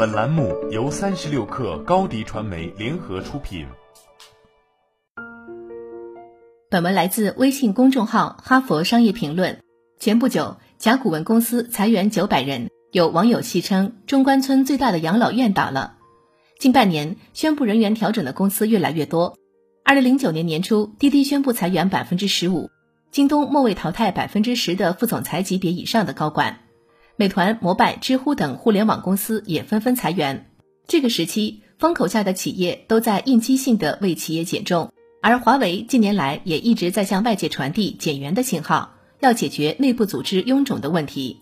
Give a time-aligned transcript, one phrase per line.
[0.00, 3.66] 本栏目由三十六氪高低传媒联合出品。
[6.70, 9.56] 本文来自微信公众号《哈佛商业评论》。
[9.98, 15.98] 前不久，甲骨文公司裁员九百人，有网友戏称中关村最大的养老院倒了。
[16.58, 19.36] 近半年，宣布人员调整的公司越来越多。
[19.84, 22.70] 二零零九年年初，滴滴宣布裁员百分之十五，
[23.12, 26.60] 京东末位淘汰百分之十的副总裁级别以上的高管。
[27.20, 30.50] 美团、摩拜、知乎等互联网公司也纷纷裁员。
[30.86, 34.90] 这个时期，风口下的企业都在应激性的为企业减重，
[35.20, 41.40] 而华为近年来也一直在向外界传递减员的信号，要解决内部组织臃肿的问题。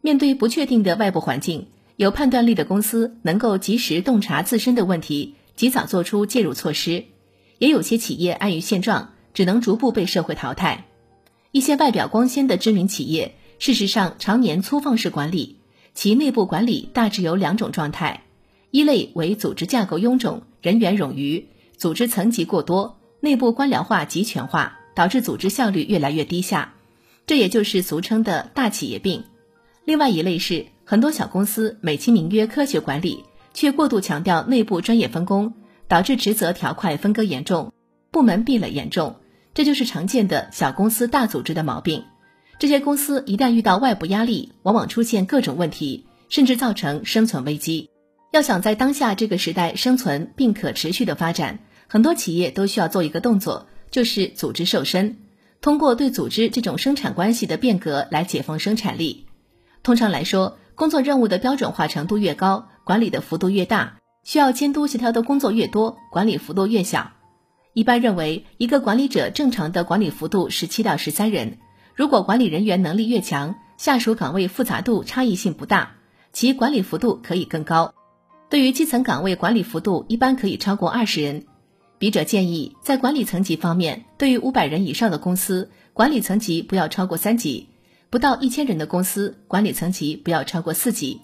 [0.00, 7.04] 面对不确定的外部环境，有判断力的公司能够及时洞察自身的问题，及早做出介入措施；
[7.58, 10.86] 也有些企业安于现状，只能逐步被社会淘汰。
[11.52, 13.34] 一些外表光鲜的知名企业。
[13.58, 15.56] 事实上，常年粗放式管理，
[15.94, 18.24] 其内部管理大致有两种状态：
[18.70, 26.74] 一类为组织架构臃肿、人员冗余、组织层级过多、内部官僚化、集权化，导致组织效率越来越低下，
[27.26, 29.22] 这也就是俗称的大企业病；
[29.84, 35.54] 另外一类是很多小公司美其名曰科学管理，却过度强调内部专业分工，
[35.88, 37.72] 导致职责条块分割严重、
[38.10, 39.16] 部门壁垒严重，
[39.54, 42.04] 这就是常见的小公司大组织的毛病。
[42.58, 47.90] 这些公司一旦遇到外部压力，往往出现各种问题，甚至造成生存危机。
[48.32, 55.18] 要想在当下这个时代生存并可持续的发展，很多企业都需要做一个动作，就是组织瘦身，
[55.60, 59.26] 通过对组织这种生产关系的变革来解放生产力。
[59.82, 67.12] 通常来说，工作任务的标准化程度越高，管理的幅度越大，需要监督协调的工作越多，管理幅度越小。
[67.74, 71.58] 一般认为，一个管理者正常的管理幅度是七到十三人。
[71.96, 75.96] 如果管理人员能力越强，下属岗位复杂度差异性不大，
[76.30, 77.94] 其管理幅度可以更高。
[78.50, 81.46] 对于基层岗位，管理幅度一般可以超过二十人。
[81.98, 87.68] 笔者建议，在管理层级方面，对于五百人以上的公司，管理层级不要超过三级；
[88.10, 91.22] 不到一千人的公司，管理层级不要超过四级。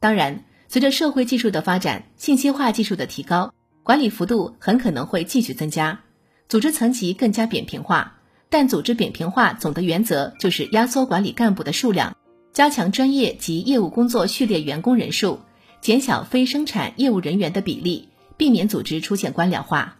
[0.00, 3.54] 当然，随着社会技术的发展，信息化技术的提高，
[3.84, 6.00] 管理幅度很可能会继续增加，
[6.48, 8.16] 组织层级更加扁平化。
[8.50, 12.16] 但组织扁平化总的原则就是压缩管理干部的数量，
[12.52, 15.38] 加强专业及业务工作序列员工人数，
[15.80, 19.98] 减小非生产业务人员的比例，避免组织出现官僚化。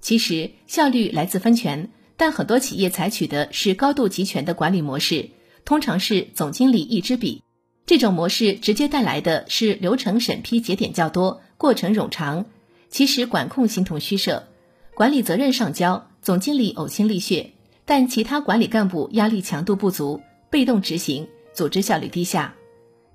[0.00, 5.30] 其实效率来自分权，但很多企业采取的是高度集权的管理模式，
[5.64, 7.42] 通常是总经理一支笔。
[7.86, 12.46] 这种模式直接带来的是流程审批节点较多，过程冗长，
[12.88, 14.46] 其实管控形同虚设，
[14.94, 16.07] 管理责任上交。
[16.22, 17.52] 总经理呕心沥血，
[17.84, 20.20] 但其他管理干部压力强度不足，
[20.50, 22.54] 被动执行，组织效率低下。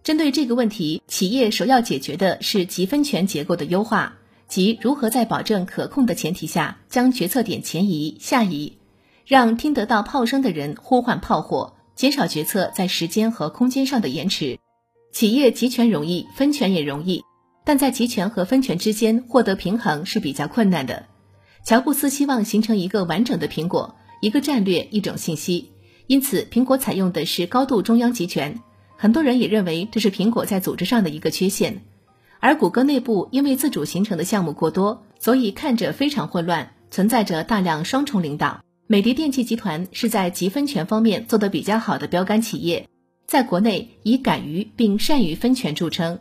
[0.03, 8.77] 针对这个问题，企业首要解决的是集分权结构的优化，即如何在保证可控的前提下，将决策点前移、下移，
[9.25, 14.59] 让听得到炮声的人呼唤炮火，减少决策在时间和空间上的延迟。
[15.13, 17.23] 企业集权容易，分权也容易，
[17.63, 21.05] 但在集权和分权之间获得平衡是比较困难的。
[21.63, 25.69] 乔布斯希望形成一个完整的苹果，一个战略，一种信息。
[26.07, 28.59] 因此，苹果采用的是高度中央集权。
[28.97, 31.85] 很多人也认为这是苹果在组织上的一个缺陷。
[32.41, 38.61] 而谷歌内部因为自主形成的项目过多，所以看着非常混乱，存在着大量双重领导。
[38.85, 42.89] 美的电器集团是在集分权方面做得比较好的标杆企业，
[43.25, 46.19] 在国内以敢于并善于分权著称，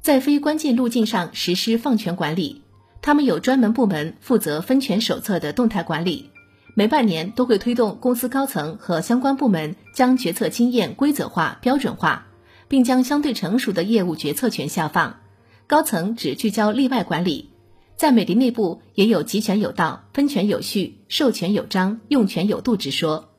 [0.00, 2.62] 在非关键路径上实施放权管理。
[3.02, 6.30] 他们有专门部门负责分权手册的动态管理，
[6.74, 12.26] 每半年都会推动公司高层和相关部门将决策经验规则化、标准化，
[12.68, 15.20] 并将相对成熟的业务决策权下放，
[15.66, 17.50] 高层只聚焦例外管理。
[17.96, 23.30] 在美的内部也有集权有道、分权有序、授权有章、用权有度之说。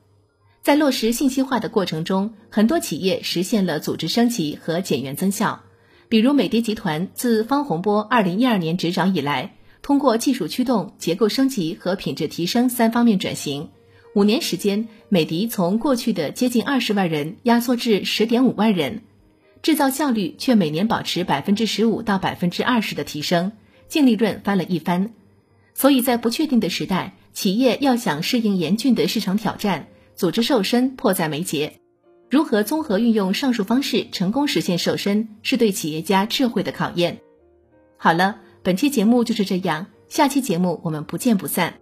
[0.63, 5.62] 在落实信息化的过程中，很多企业实现了组织升级和减员增效。
[6.09, 13.69] 比如美的集团自方洪波二零一二年执掌以来，通过技术驱动、结构升级和品质提升三方面转型，
[14.15, 19.01] 五年时间，美的从过去的接近二十万人压缩至十点五万人，
[19.62, 23.51] 制造效率却每年保持百分之十五到百分之二十的提升，
[23.89, 25.13] 净利润翻了一番。
[25.74, 31.74] 所以在不确定的时代，企业要想适应严峻的市场挑战，组织瘦身迫在眉睫。
[32.29, 37.21] 如何综合运用上述方式成功实现瘦身，是对企业家智慧的考验。
[37.95, 41.75] 好了，本期节目就是这样，下期节目我们不见不散。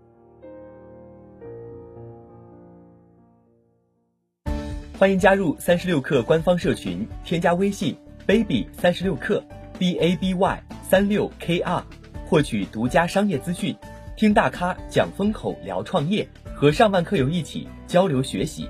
[5.00, 9.42] 欢迎加入三十六氪官方社群，添加微信 baby 三十六氪
[9.80, 11.84] b a b y 三六 k r，
[12.28, 13.76] 获取独家商业资讯，
[14.16, 18.70] 听大咖讲风口，聊创业，和上万客友一起交流学习。